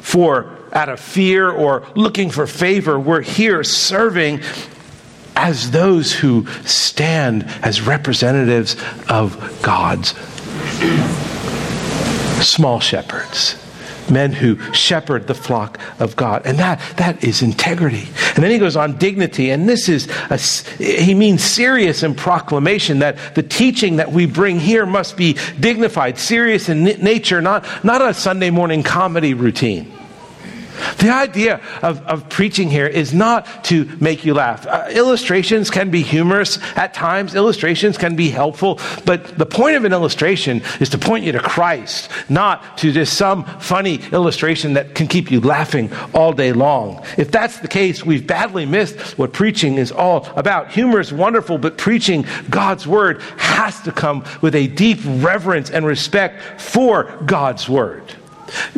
[0.00, 2.98] for out of fear or looking for favor.
[2.98, 4.42] We're here serving
[5.38, 8.76] as those who stand as representatives
[9.08, 10.08] of God's
[12.44, 13.64] small shepherds
[14.10, 16.46] men who shepherd the flock of God.
[16.46, 18.08] And that, that is integrity.
[18.34, 19.50] And then he goes on dignity.
[19.50, 20.38] And this is, a,
[20.82, 26.18] he means serious in proclamation that the teaching that we bring here must be dignified,
[26.18, 29.92] serious in nature, not, not a Sunday morning comedy routine.
[30.96, 34.66] The idea of, of preaching here is not to make you laugh.
[34.66, 39.84] Uh, illustrations can be humorous at times, illustrations can be helpful, but the point of
[39.84, 44.94] an illustration is to point you to Christ, not to just some funny illustration that
[44.94, 47.04] can keep you laughing all day long.
[47.16, 50.70] If that's the case, we've badly missed what preaching is all about.
[50.72, 55.86] Humor is wonderful, but preaching God's word has to come with a deep reverence and
[55.86, 58.14] respect for God's word.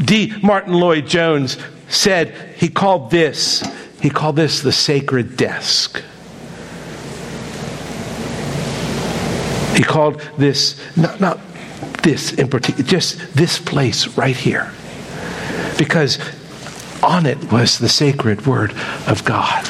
[0.05, 0.35] D.
[0.43, 1.57] Martyn Lloyd-Jones
[1.91, 3.63] said he called this
[4.01, 6.03] he called this the sacred desk.
[9.77, 11.39] He called this not, not
[12.03, 14.73] this in particular, just this place right here.
[15.79, 16.19] Because
[17.03, 18.73] on it was the sacred word
[19.07, 19.69] of God.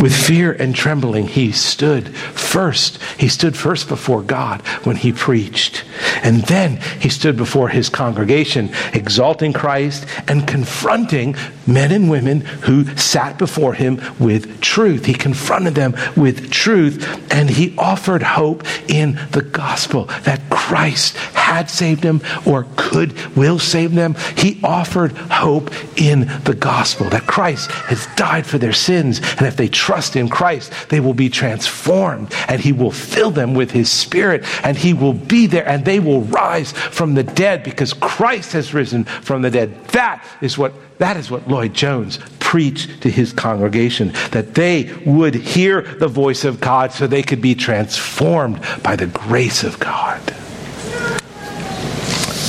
[0.00, 3.02] With fear and trembling, he stood first.
[3.18, 5.84] He stood first before God when he preached.
[6.22, 11.36] And then he stood before his congregation, exalting Christ and confronting
[11.66, 15.04] men and women who sat before him with truth.
[15.04, 21.16] He confronted them with truth and he offered hope in the gospel that Christ
[21.50, 24.14] had saved them or could, will save them.
[24.36, 29.18] He offered hope in the gospel that Christ has died for their sins.
[29.36, 33.54] And if they trust in Christ, they will be transformed and he will fill them
[33.54, 37.64] with his spirit and he will be there and they will rise from the dead
[37.64, 39.84] because Christ has risen from the dead.
[39.88, 45.80] That is what that is what Lloyd-Jones preached to his congregation, that they would hear
[45.80, 50.20] the voice of God so they could be transformed by the grace of God.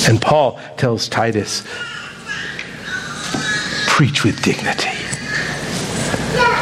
[0.08, 1.62] And Paul tells Titus,
[3.86, 4.88] preach with dignity.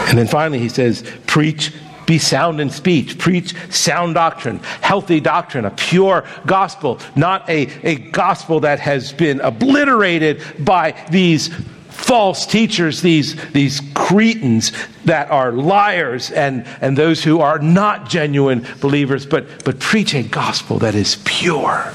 [0.09, 1.73] And then finally he says, preach
[2.07, 7.95] be sound in speech, preach sound doctrine, healthy doctrine, a pure gospel, not a, a
[8.11, 11.55] gospel that has been obliterated by these
[11.89, 14.73] false teachers, these, these cretins
[15.05, 20.25] that are liars and, and those who are not genuine believers, but, but preach a
[20.25, 21.93] gospel that is pure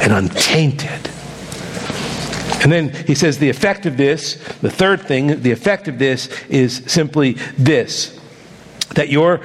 [0.00, 1.10] and untainted.
[2.62, 6.28] And then he says the effect of this, the third thing, the effect of this
[6.48, 8.18] is simply this
[8.94, 9.38] that your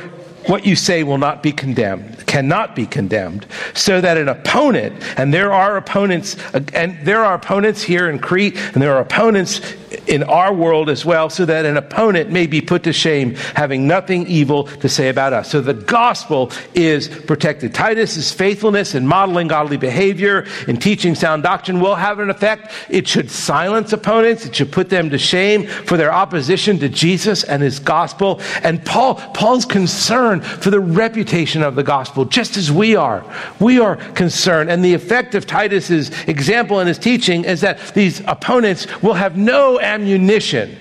[0.47, 5.33] what you say will not be condemned, cannot be condemned, so that an opponent, and
[5.33, 6.35] there are opponents,
[6.73, 9.61] and there are opponents here in Crete, and there are opponents
[10.07, 13.87] in our world as well, so that an opponent may be put to shame, having
[13.87, 15.49] nothing evil to say about us.
[15.49, 17.73] So the gospel is protected.
[17.73, 22.71] Titus's faithfulness in modeling godly behavior, in teaching sound doctrine will have an effect.
[22.89, 24.45] It should silence opponents.
[24.45, 28.41] It should put them to shame for their opposition to Jesus and his gospel.
[28.63, 33.25] And Paul, Paul's concern for the reputation of the gospel, just as we are.
[33.59, 34.69] We are concerned.
[34.69, 39.35] And the effect of Titus's example and his teaching is that these opponents will have
[39.35, 40.77] no ammunition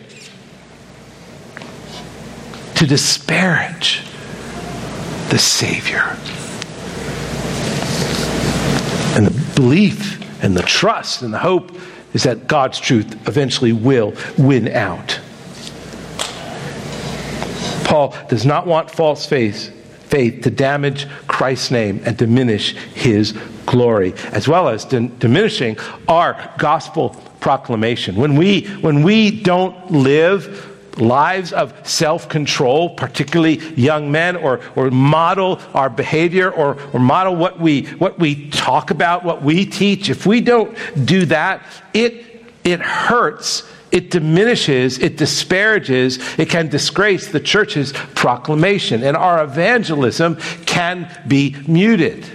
[2.77, 4.03] to disparage
[5.31, 6.17] the Savior.
[9.17, 11.77] And the belief and the trust and the hope
[12.13, 15.19] is that God's truth eventually will win out.
[17.85, 19.73] Paul does not want false faith
[20.15, 23.33] faith to damage Christ's name and diminish his
[23.67, 27.11] glory, as well as diminishing our gospel
[27.41, 28.15] proclamation.
[28.15, 34.89] When we, when we don't live lives of self control, particularly young men, or, or
[34.93, 40.11] model our behavior or, or model what we, what we talk about, what we teach,
[40.11, 41.61] if we don't do that,
[41.93, 43.69] it, it hurts.
[43.95, 50.35] It diminishes, it disparages, it can disgrace the church's proclamation, and our evangelism
[50.67, 52.29] can be muted.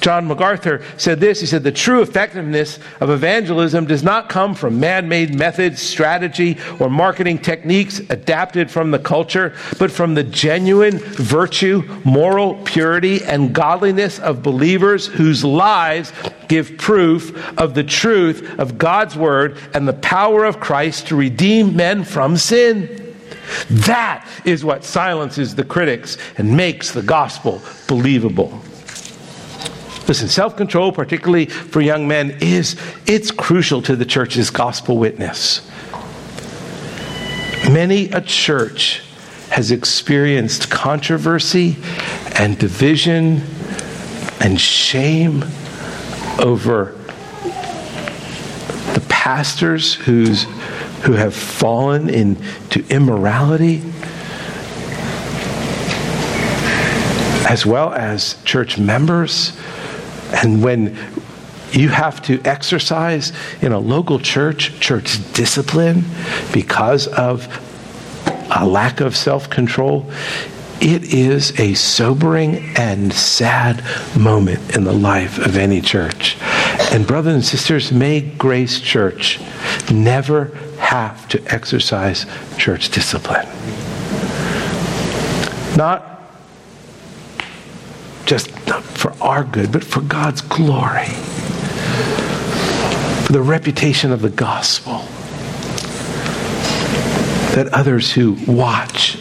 [0.00, 4.80] John MacArthur said this He said, The true effectiveness of evangelism does not come from
[4.80, 10.98] man made methods, strategy, or marketing techniques adapted from the culture, but from the genuine
[10.98, 16.12] virtue, moral purity, and godliness of believers whose lives
[16.48, 21.76] give proof of the truth of God's word and the power of Christ to redeem
[21.76, 23.00] men from sin.
[23.68, 28.62] That is what silences the critics and makes the gospel believable.
[30.06, 32.76] Listen, self-control, particularly for young men, is
[33.06, 35.66] it's crucial to the church's gospel witness.
[37.70, 39.02] Many a church
[39.48, 41.76] has experienced controversy
[42.38, 43.40] and division
[44.40, 45.42] and shame
[46.38, 46.94] over
[48.92, 50.42] the pastors who's,
[51.04, 53.80] who have fallen into immorality
[57.48, 59.56] as well as church members
[60.34, 60.96] and when
[61.72, 66.04] you have to exercise in a local church church discipline
[66.52, 67.48] because of
[68.56, 70.10] a lack of self control,
[70.80, 73.82] it is a sobering and sad
[74.18, 76.36] moment in the life of any church.
[76.92, 79.40] And, brothers and sisters, may Grace Church
[79.90, 80.46] never
[80.78, 82.26] have to exercise
[82.58, 83.46] church discipline.
[85.76, 86.23] Not
[88.26, 91.08] just not for our good, but for God's glory,
[93.24, 95.04] for the reputation of the gospel.
[97.54, 99.16] That others who watch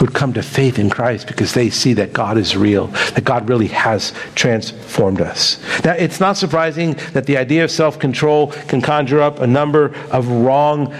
[0.00, 3.48] would come to faith in Christ because they see that God is real, that God
[3.48, 5.60] really has transformed us.
[5.84, 9.94] Now, it's not surprising that the idea of self control can conjure up a number
[10.10, 10.94] of wrong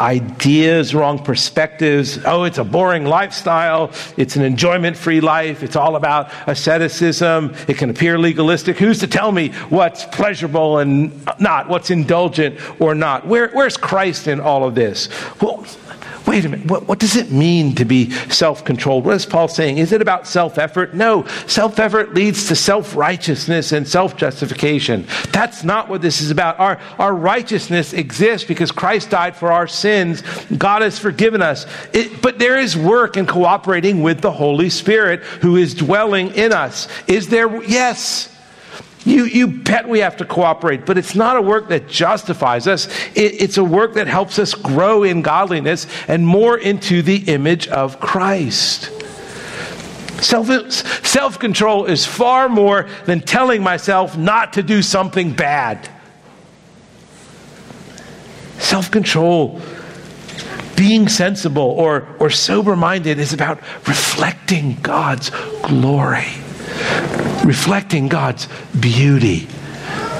[0.00, 2.18] ideas, wrong perspectives.
[2.24, 3.92] Oh, it's a boring lifestyle.
[4.16, 5.62] It's an enjoyment free life.
[5.62, 7.54] It's all about asceticism.
[7.68, 8.78] It can appear legalistic.
[8.78, 13.26] Who's to tell me what's pleasurable and not, what's indulgent or not?
[13.26, 15.08] Where, where's Christ in all of this?
[15.40, 15.66] Well,
[16.26, 19.04] wait a minute, what, what does it mean to be self controlled?
[19.04, 19.78] What is Paul saying?
[19.78, 20.94] Is it about self effort?
[20.94, 25.06] No, self effort leads to self righteousness and self justification.
[25.32, 26.58] That's not what this is about.
[26.58, 30.22] Our, our righteousness exists because Christ died for our sins.
[30.56, 31.66] God has forgiven us.
[31.92, 36.52] It, but there is work in cooperating with the Holy Spirit who is dwelling in
[36.52, 36.88] us.
[37.06, 37.62] Is there?
[37.64, 38.28] Yes.
[39.10, 42.86] You, you bet we have to cooperate, but it's not a work that justifies us.
[43.16, 47.66] It, it's a work that helps us grow in godliness and more into the image
[47.66, 48.84] of Christ.
[50.22, 50.48] Self,
[51.04, 55.90] self-control is far more than telling myself not to do something bad.
[58.58, 59.60] Self-control,
[60.76, 63.58] being sensible or, or sober-minded is about
[63.88, 65.30] reflecting God's
[65.62, 66.28] glory
[67.44, 69.48] reflecting God's beauty,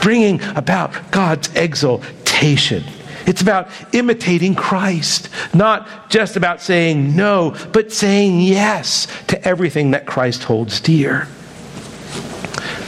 [0.03, 2.85] bringing about God's exaltation.
[3.27, 10.07] It's about imitating Christ, not just about saying no, but saying yes to everything that
[10.07, 11.29] Christ holds dear.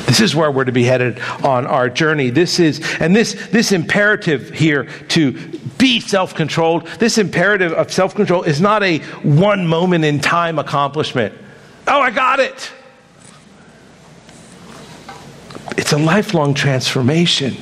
[0.07, 2.31] This is where we're to be headed on our journey.
[2.31, 5.33] This is, and this, this imperative here to
[5.79, 10.59] be self controlled, this imperative of self control is not a one moment in time
[10.59, 11.35] accomplishment.
[11.87, 12.71] Oh, I got it.
[15.77, 17.57] It's a lifelong transformation,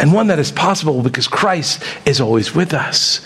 [0.00, 3.20] and one that is possible because Christ is always with us.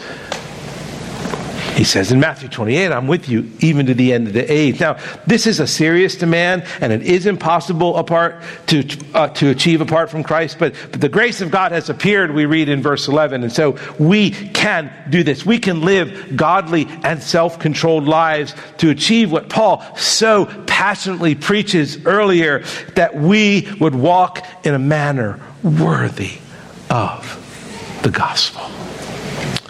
[1.79, 4.81] He says in Matthew 28, I'm with you even to the end of the age.
[4.81, 4.99] Now,
[5.29, 10.11] this is a serious demand, and it is impossible apart to, uh, to achieve apart
[10.11, 13.45] from Christ, but, but the grace of God has appeared, we read in verse 11.
[13.45, 15.47] And so we can do this.
[15.47, 22.05] We can live godly and self controlled lives to achieve what Paul so passionately preaches
[22.07, 22.65] earlier
[22.97, 26.39] that we would walk in a manner worthy
[26.91, 28.69] of the gospel.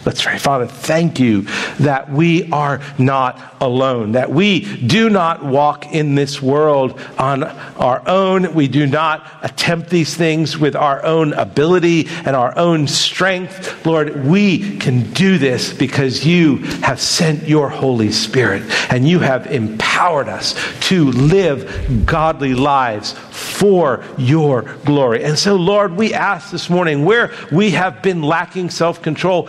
[0.09, 0.39] Let's pray.
[0.39, 1.43] Father, thank you
[1.81, 8.03] that we are not alone, that we do not walk in this world on our
[8.09, 8.55] own.
[8.55, 13.85] We do not attempt these things with our own ability and our own strength.
[13.85, 19.49] Lord, we can do this because you have sent your Holy Spirit and you have
[19.49, 20.55] empowered us
[20.89, 23.13] to live godly lives
[23.59, 25.25] for your glory.
[25.25, 29.49] And so, Lord, we ask this morning where we have been lacking self control,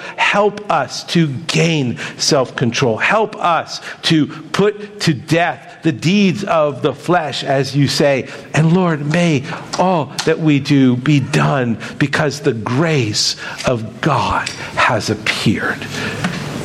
[0.49, 2.97] help us to gain self control.
[2.97, 8.27] Help us to put to death the deeds of the flesh, as you say.
[8.55, 9.47] And Lord, may
[9.77, 13.35] all that we do be done because the grace
[13.67, 15.81] of God has appeared,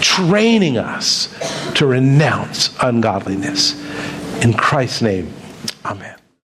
[0.01, 1.28] training us
[1.74, 3.74] to renounce ungodliness.
[4.43, 5.30] In Christ's name,
[5.85, 6.13] amen.